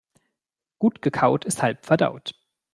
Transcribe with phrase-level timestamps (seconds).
[0.79, 2.33] Gut gekaut ist halb verdaut.